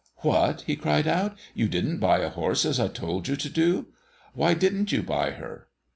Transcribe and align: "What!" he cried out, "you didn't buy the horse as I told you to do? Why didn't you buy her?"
"What!" 0.21 0.61
he 0.65 0.75
cried 0.75 1.07
out, 1.07 1.37
"you 1.53 1.67
didn't 1.67 1.99
buy 1.99 2.17
the 2.17 2.31
horse 2.31 2.65
as 2.65 2.79
I 2.79 2.87
told 2.87 3.27
you 3.27 3.35
to 3.35 3.49
do? 3.51 3.89
Why 4.33 4.55
didn't 4.55 4.91
you 4.91 5.03
buy 5.03 5.29
her?" 5.33 5.67